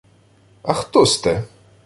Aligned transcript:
—А 0.63 0.73
хто 0.73 1.05
сте? 1.05 1.43